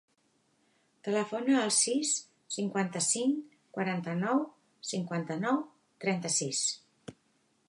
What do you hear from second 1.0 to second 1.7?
Telefona